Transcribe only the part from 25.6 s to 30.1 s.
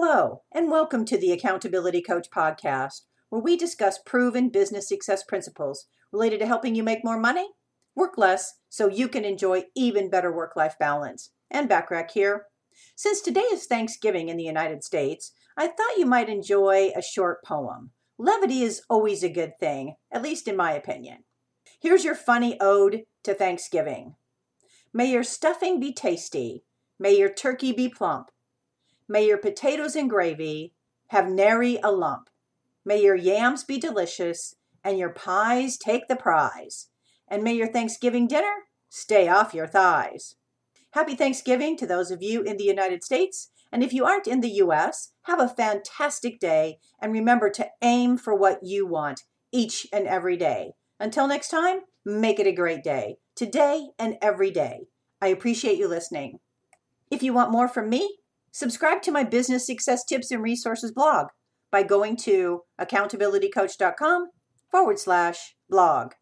be tasty. May your turkey be plump. May your potatoes and